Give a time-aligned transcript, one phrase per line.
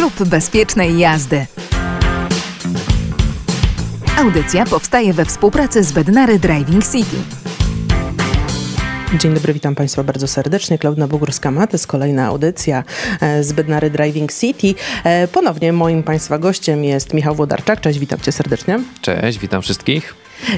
[0.00, 1.46] Klub Bezpiecznej Jazdy.
[4.18, 7.16] Audycja powstaje we współpracy z Bednary Driving City.
[9.18, 10.78] Dzień dobry, witam Państwa bardzo serdecznie.
[10.78, 11.08] Klaudna
[11.72, 12.84] jest kolejna audycja
[13.20, 14.74] e, z Bednary Driving City.
[15.04, 17.80] E, ponownie moim Państwa gościem jest Michał Włodarczak.
[17.80, 18.80] Cześć, witam Cię serdecznie.
[19.00, 20.14] Cześć, witam wszystkich.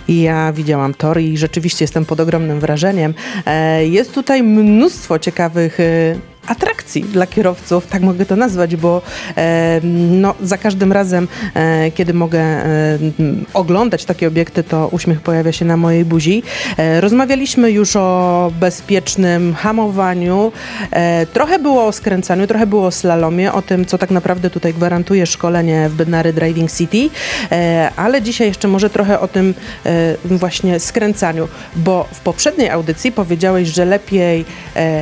[0.09, 3.15] Ja widziałam tor i rzeczywiście jestem pod ogromnym wrażeniem.
[3.47, 5.79] E, jest tutaj mnóstwo ciekawych
[6.47, 9.03] atrakcji dla kierowców, tak mogę to nazwać, bo
[9.37, 9.81] e,
[10.11, 12.99] no, za każdym razem, e, kiedy mogę e,
[13.55, 16.43] oglądać takie obiekty, to uśmiech pojawia się na mojej buzi.
[16.77, 20.53] E, rozmawialiśmy już o bezpiecznym hamowaniu.
[20.91, 24.75] E, trochę było o skręcaniu, trochę było o slalomie, o tym, co tak naprawdę tutaj
[24.75, 27.11] gwarantuje szkolenie w Bednary Driving City,
[27.53, 29.55] e, ale dzisiaj jeszcze może trochę o tym
[30.25, 34.45] właśnie skręcaniu, bo w poprzedniej audycji powiedziałeś, że lepiej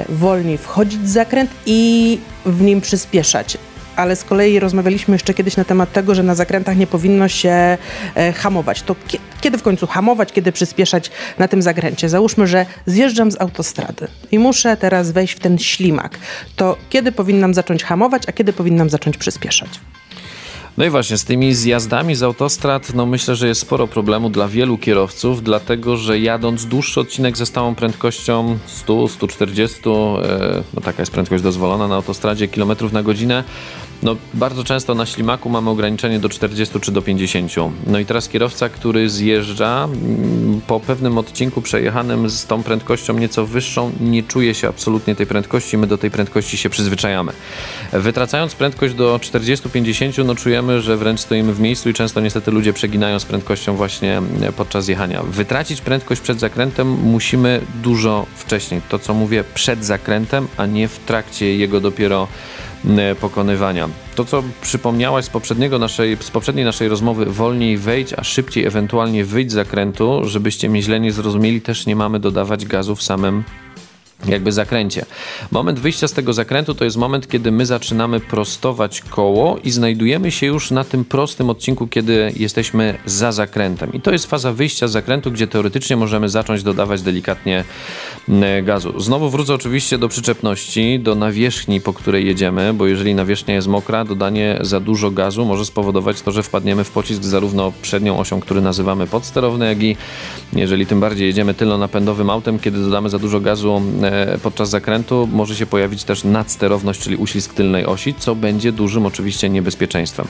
[0.08, 3.58] wolniej wchodzić za zakręt i w nim przyspieszać
[3.96, 7.78] ale z kolei rozmawialiśmy jeszcze kiedyś na temat tego, że na zakrętach nie powinno się
[8.14, 8.82] e, hamować.
[8.82, 8.96] To
[9.40, 12.08] kiedy w końcu hamować, kiedy przyspieszać na tym zakręcie?
[12.08, 16.18] Załóżmy, że zjeżdżam z autostrady i muszę teraz wejść w ten ślimak.
[16.56, 19.70] To kiedy powinnam zacząć hamować, a kiedy powinnam zacząć przyspieszać?
[20.78, 24.48] No i właśnie z tymi zjazdami z autostrad, no myślę, że jest sporo problemu dla
[24.48, 31.02] wielu kierowców, dlatego że jadąc dłuższy odcinek ze stałą prędkością 100, 140, e, no taka
[31.02, 33.44] jest prędkość dozwolona na autostradzie, kilometrów na godzinę,
[34.02, 37.52] no, bardzo często na ślimaku mamy ograniczenie do 40 czy do 50.
[37.86, 43.46] No i teraz kierowca, który zjeżdża mm, po pewnym odcinku przejechanym z tą prędkością nieco
[43.46, 47.32] wyższą, nie czuje się absolutnie tej prędkości, my do tej prędkości się przyzwyczajamy.
[47.92, 52.72] Wytracając prędkość do 40-50, no czujemy, że wręcz stoimy w miejscu i często niestety ludzie
[52.72, 55.22] przeginają z prędkością właśnie mm, podczas jechania.
[55.22, 58.80] Wytracić prędkość przed zakrętem musimy dużo wcześniej.
[58.88, 62.28] To co mówię przed zakrętem, a nie w trakcie jego dopiero
[62.69, 62.69] E,
[63.20, 63.88] pokonywania.
[64.14, 69.24] To, co przypomniałaś z, poprzedniego naszej, z poprzedniej naszej rozmowy, wolniej wejdź, a szybciej ewentualnie
[69.24, 73.44] wyjdź z zakrętu, żebyście mnie źle nie zrozumieli, też nie mamy dodawać gazu w samym
[74.28, 75.06] jakby zakręcie.
[75.50, 80.30] Moment wyjścia z tego zakrętu to jest moment, kiedy my zaczynamy prostować koło i znajdujemy
[80.30, 83.92] się już na tym prostym odcinku, kiedy jesteśmy za zakrętem.
[83.92, 87.64] I to jest faza wyjścia z zakrętu, gdzie teoretycznie możemy zacząć dodawać delikatnie
[88.28, 89.00] mm, gazu.
[89.00, 94.04] Znowu wrócę oczywiście do przyczepności, do nawierzchni, po której jedziemy, bo jeżeli nawierzchnia jest mokra,
[94.04, 98.60] dodanie za dużo gazu może spowodować to, że wpadniemy w pocisk zarówno przednią osią, który
[98.60, 99.96] nazywamy podsterowny, jak i
[100.52, 103.82] jeżeli tym bardziej jedziemy tylno-napędowym autem, kiedy dodamy za dużo gazu
[104.42, 109.48] podczas zakrętu może się pojawić też nadsterowność, czyli uślizg tylnej osi, co będzie dużym oczywiście
[109.48, 110.26] niebezpieczeństwem.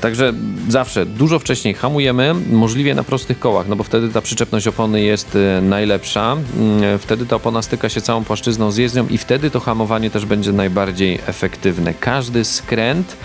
[0.00, 0.32] Także
[0.68, 5.36] zawsze dużo wcześniej hamujemy, możliwie na prostych kołach, no bo wtedy ta przyczepność opony jest
[5.36, 9.60] e, najlepsza, mm, wtedy ta opona styka się całą płaszczyzną z jezdnią i wtedy to
[9.60, 11.94] hamowanie też będzie najbardziej efektywne.
[11.94, 13.16] Każdy skręt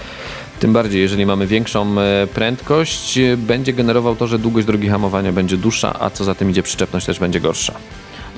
[0.60, 5.58] tym bardziej, jeżeli mamy większą e, prędkość, będzie generował to, że długość drogi hamowania będzie
[5.58, 7.74] dłuższa, a co za tym idzie, przyczepność też będzie gorsza.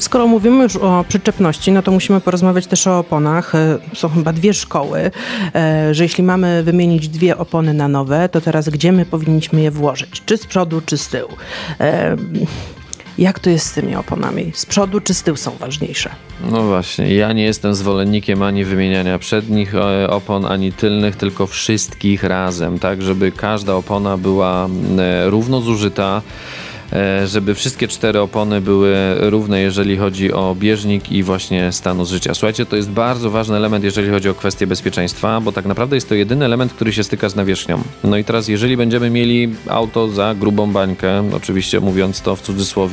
[0.04, 3.56] Skoro mówimy już o przyczepności, no to musimy porozmawiać też o oponach.
[3.56, 5.12] E, są chyba dwie szkoły,
[5.56, 9.72] e, że jeśli mamy wymienić dwie opony na nowe, to teraz gdzie my powinniśmy je
[9.72, 10.22] włożyć?
[10.26, 11.30] Czy z przodu, czy z tyłu?
[11.80, 12.16] E,
[13.18, 14.52] jak to jest z tymi oponami?
[14.54, 16.10] Z przodu czy z tyłu są ważniejsze?
[16.52, 19.74] No właśnie, ja nie jestem zwolennikiem ani wymieniania przednich
[20.10, 24.70] opon, ani tylnych, tylko wszystkich razem, tak, żeby każda opona była
[25.26, 26.22] równo zużyta
[27.26, 32.34] żeby wszystkie cztery opony były równe, jeżeli chodzi o bieżnik i właśnie stanu życia.
[32.34, 36.10] Słuchajcie, to jest bardzo ważny element, jeżeli chodzi o kwestię bezpieczeństwa, bo tak naprawdę jest
[36.10, 37.82] to jedyny element, który się styka z nawierzchnią.
[38.04, 42.84] No i teraz, jeżeli będziemy mieli auto za grubą bańkę, oczywiście mówiąc to w cudzysłowie,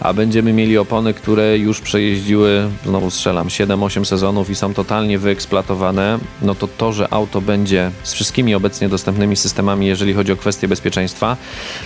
[0.00, 6.18] a będziemy mieli opony, które już przejeździły, znowu strzelam, 7-8 sezonów i są totalnie wyeksploatowane,
[6.42, 10.68] no to to, że auto będzie z wszystkimi obecnie dostępnymi systemami, jeżeli chodzi o kwestię
[10.68, 11.36] bezpieczeństwa,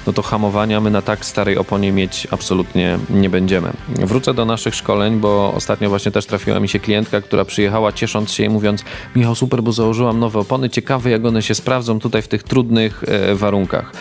[0.07, 3.73] no to hamowania my na tak starej oponie mieć absolutnie nie będziemy.
[3.89, 8.33] Wrócę do naszych szkoleń, bo ostatnio właśnie też trafiła mi się klientka, która przyjechała ciesząc
[8.33, 8.85] się i mówiąc
[9.17, 13.05] Michał, super, bo założyłam nowe opony, ciekawe jak one się sprawdzą tutaj w tych trudnych
[13.07, 13.93] e, warunkach.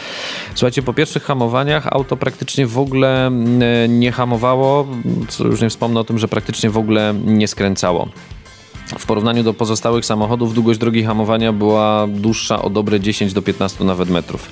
[0.55, 3.31] Słuchajcie, po pierwszych hamowaniach auto praktycznie w ogóle
[3.89, 4.87] nie hamowało,
[5.39, 8.07] już nie wspomnę o tym, że praktycznie w ogóle nie skręcało.
[8.87, 13.83] W porównaniu do pozostałych samochodów długość drogi hamowania była dłuższa o dobre 10 do 15
[13.83, 14.49] nawet metrów.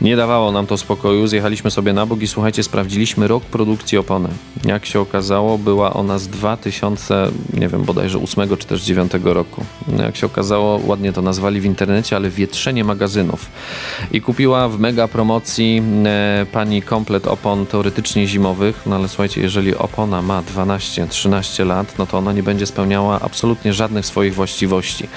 [0.00, 4.28] Nie dawało nam to spokoju, zjechaliśmy sobie na bok i słuchajcie, sprawdziliśmy rok produkcji opony.
[4.64, 9.64] Jak się okazało, była ona z 2000, nie wiem, bodajże 8 czy też 9 roku.
[9.98, 13.46] Jak się okazało, ładnie to nazwali w internecie, ale wietrzenie magazynów.
[14.12, 19.76] I kupiła w mega promocji e, pani komplet opon teoretycznie zimowych, no ale słuchajcie, jeżeli
[19.76, 25.08] opona ma 12-13 lat, no to ona nie będzie spełniała absolutnie żadnych swoich właściwości.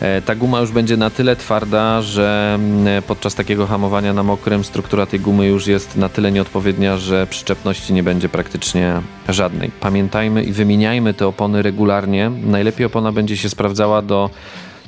[0.00, 4.64] E, ta guma już będzie na tyle twarda, że mm, podczas takiego hamowania na mokrym
[4.64, 9.70] struktura tej gumy już jest na tyle nieodpowiednia, że przyczepności nie będzie praktycznie żadnej.
[9.80, 12.30] Pamiętajmy i wymieniajmy te opony regularnie.
[12.44, 14.30] Najlepiej opona będzie się sprawdzała do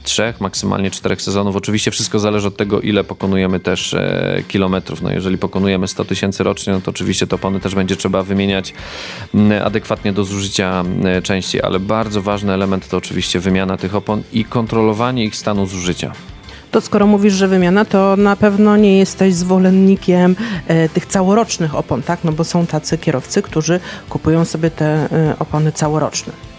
[0.02, 1.56] trzech, maksymalnie czterech sezonów.
[1.56, 5.02] Oczywiście wszystko zależy od tego, ile pokonujemy też e, kilometrów.
[5.02, 8.74] No jeżeli pokonujemy 100 tysięcy rocznie, no to oczywiście te opony też będzie trzeba wymieniać
[9.64, 10.84] adekwatnie do zużycia
[11.22, 16.12] części, ale bardzo ważny element to oczywiście wymiana tych opon i kontrolowanie ich stanu zużycia.
[16.72, 22.02] To skoro mówisz, że wymiana, to na pewno nie jesteś zwolennikiem e, tych całorocznych opon,
[22.02, 22.24] tak?
[22.24, 26.51] No bo są tacy kierowcy, którzy kupują sobie te e, opony całoroczne.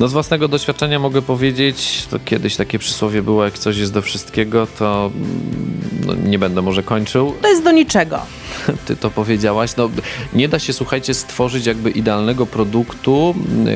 [0.00, 4.02] No z własnego doświadczenia mogę powiedzieć, to kiedyś takie przysłowie było, jak coś jest do
[4.02, 7.34] wszystkiego, to mm, no, nie będę może kończył.
[7.42, 8.18] To jest do niczego.
[8.86, 9.76] Ty to powiedziałaś.
[9.76, 9.90] No,
[10.32, 13.34] nie da się, słuchajcie, stworzyć jakby idealnego produktu,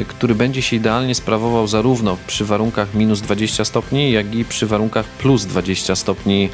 [0.09, 5.07] który będzie się idealnie sprawował zarówno przy warunkach minus 20 stopni, jak i przy warunkach
[5.07, 6.49] plus 20 stopni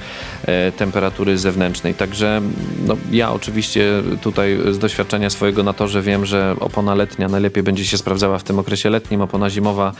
[0.47, 1.95] e, temperatury zewnętrznej.
[1.95, 2.43] Także
[2.87, 7.85] no, ja oczywiście tutaj z doświadczenia swojego na torze wiem, że opona letnia najlepiej będzie
[7.85, 9.93] się sprawdzała w tym okresie letnim, opona zimowa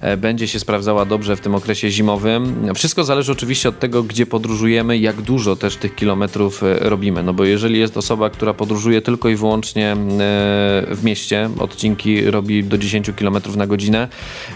[0.00, 2.68] e, będzie się sprawdzała dobrze w tym okresie zimowym.
[2.74, 7.22] Wszystko zależy oczywiście od tego, gdzie podróżujemy, jak dużo też tych kilometrów e, robimy.
[7.22, 9.96] No bo jeżeli jest osoba, która podróżuje tylko i wyłącznie e,
[10.90, 14.08] w mieście, odcinki robi do 10 km na godzinę,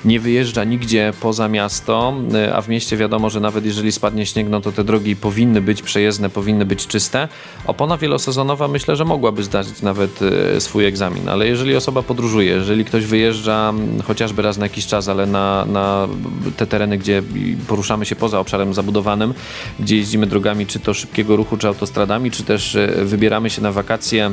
[0.05, 2.15] nie wyjeżdża nigdzie poza miasto,
[2.55, 5.83] a w mieście wiadomo, że nawet jeżeli spadnie śnieg, no to te drogi powinny być
[5.83, 7.29] przejezdne, powinny być czyste.
[7.67, 10.21] Opona wielosezonowa myślę, że mogłaby zdać nawet
[10.59, 13.73] swój egzamin, ale jeżeli osoba podróżuje, jeżeli ktoś wyjeżdża
[14.05, 16.09] chociażby raz na jakiś czas, ale na, na
[16.57, 17.23] te tereny, gdzie
[17.69, 19.35] poruszamy się poza obszarem zabudowanym,
[19.81, 23.73] gdzie jeździmy drogami czy to szybkiego ruchu, czy autostradami, czy też e, wybieramy się na
[23.73, 24.31] wakacje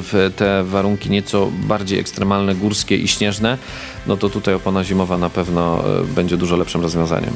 [0.00, 3.58] w te warunki nieco bardziej ekstremalne, górskie i śnieżne,
[4.06, 7.32] no to tutaj opona zimowa na pewno e, będzie dużo lepszym rozwiązaniem.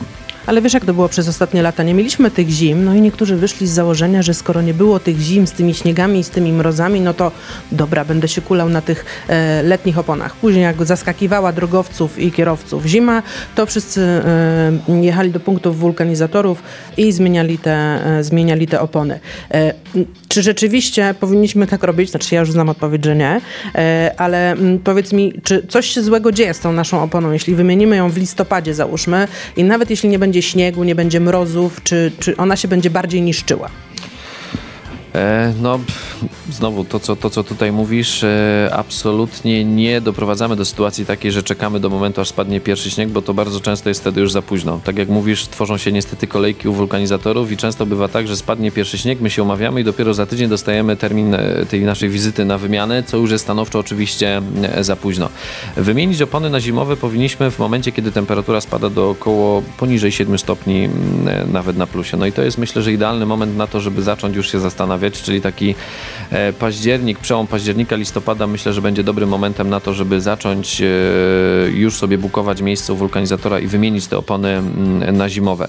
[0.46, 1.82] Ale wiesz, jak to było przez ostatnie lata?
[1.82, 5.18] Nie mieliśmy tych zim, no i niektórzy wyszli z założenia, że skoro nie było tych
[5.20, 7.32] zim z tymi śniegami i z tymi mrozami, no to
[7.72, 10.36] dobra, będę się kulał na tych e, letnich oponach.
[10.36, 13.22] Później, jak zaskakiwała drogowców i kierowców zima,
[13.54, 16.62] to wszyscy e, jechali do punktów wulkanizatorów
[16.96, 19.20] i zmieniali te, e, zmieniali te opony.
[19.50, 19.74] E,
[20.28, 22.10] czy rzeczywiście powinniśmy tak robić?
[22.12, 23.40] Znaczy, ja już znam odpowiedź, że nie,
[23.74, 27.54] e, ale m, powiedz mi, czy coś się złego dzieje z tą naszą oponą, jeśli
[27.54, 32.12] wymienimy ją w listopadzie, załóżmy, i nawet jeśli nie będzie śniegu, nie będzie mrozów, czy,
[32.18, 33.68] czy ona się będzie bardziej niszczyła?
[35.14, 35.80] E, no,
[36.50, 41.42] znowu to co, to, co tutaj mówisz, e, absolutnie nie doprowadzamy do sytuacji takiej, że
[41.42, 44.42] czekamy do momentu, aż spadnie pierwszy śnieg, bo to bardzo często jest wtedy już za
[44.42, 44.80] późno.
[44.84, 48.72] Tak jak mówisz, tworzą się niestety kolejki u wulkanizatorów i często bywa tak, że spadnie
[48.72, 52.44] pierwszy śnieg, my się umawiamy i dopiero za tydzień dostajemy termin e, tej naszej wizyty
[52.44, 54.42] na wymianę, co już jest stanowczo oczywiście
[54.80, 55.28] za późno.
[55.76, 60.88] Wymienić opony na zimowe powinniśmy w momencie, kiedy temperatura spada do około poniżej 7 stopni,
[61.52, 62.16] nawet na plusie.
[62.16, 65.01] No i to jest myślę, że idealny moment na to, żeby zacząć już się zastanawiać,
[65.10, 65.74] czyli taki
[66.30, 70.86] e, październik, przełom października, listopada myślę, że będzie dobrym momentem na to, żeby zacząć e,
[71.70, 75.68] już sobie bukować miejsce u wulkanizatora i wymienić te opony mm, na zimowe.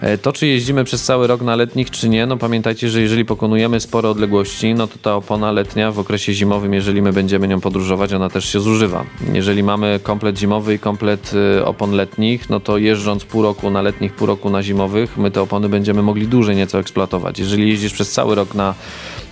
[0.00, 3.24] E, To, czy jeździmy przez cały rok na letnich, czy nie, no pamiętajcie, że jeżeli
[3.24, 7.60] pokonujemy spore odległości, no to ta opona letnia w okresie zimowym, jeżeli my będziemy nią
[7.60, 9.04] podróżować, ona też się zużywa.
[9.32, 11.32] Jeżeli mamy komplet zimowy i komplet
[11.64, 15.42] opon letnich, no to jeżdżąc pół roku na letnich, pół roku na zimowych, my te
[15.42, 17.38] opony będziemy mogli dłużej nieco eksploatować.
[17.38, 18.65] Jeżeli jeździsz przez cały rok na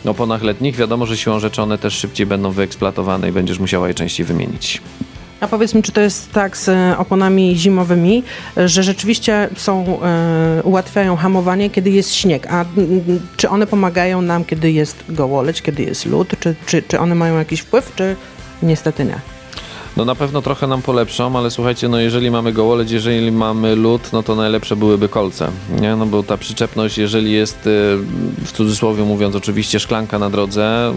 [0.04, 3.94] oponach letnich, wiadomo, że siłą rzeczy one też szybciej będą wyeksploatowane i będziesz musiała je
[3.94, 4.82] częściej wymienić.
[5.40, 8.22] A powiedz mi, czy to jest tak z e, oponami zimowymi,
[8.56, 14.22] e, że rzeczywiście są, e, ułatwiają hamowanie, kiedy jest śnieg, a mm, czy one pomagają
[14.22, 18.16] nam, kiedy jest gołoleć, kiedy jest lód, czy, czy, czy one mają jakiś wpływ, czy
[18.62, 19.33] niestety nie?
[19.96, 24.12] No na pewno trochę nam polepszą, ale słuchajcie, no jeżeli mamy gołoleć, jeżeli mamy lód,
[24.12, 25.48] no to najlepsze byłyby kolce,
[25.80, 25.96] nie?
[25.96, 27.96] No bo ta przyczepność, jeżeli jest y,
[28.44, 30.92] w cudzysłowie mówiąc oczywiście szklanka na drodze,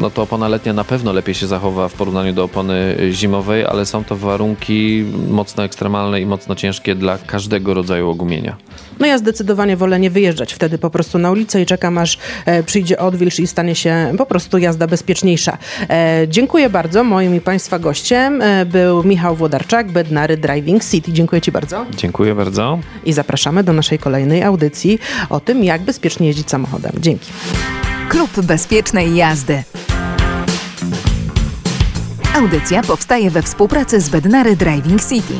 [0.00, 3.86] no to opona letnia na pewno lepiej się zachowa w porównaniu do opony zimowej, ale
[3.86, 8.56] są to warunki mocno ekstremalne i mocno ciężkie dla każdego rodzaju ogumienia.
[8.98, 12.62] No ja zdecydowanie wolę nie wyjeżdżać wtedy po prostu na ulicę i czekam aż e,
[12.62, 15.58] przyjdzie odwilż i stanie się po prostu jazda bezpieczniejsza.
[15.90, 17.04] E, dziękuję bardzo.
[17.04, 17.78] Moim i Państwa
[18.10, 21.12] gościem e, był Michał Włodarczak, Bednary Driving City.
[21.12, 21.86] Dziękuję Ci bardzo.
[21.96, 22.78] Dziękuję bardzo.
[23.04, 24.98] I zapraszamy do naszej kolejnej audycji
[25.28, 26.92] o tym, jak bezpiecznie jeździć samochodem.
[26.98, 27.32] Dzięki.
[28.08, 29.62] Klub Bezpiecznej Jazdy.
[32.34, 35.34] Audycja powstaje we współpracy z Bednary Driving City.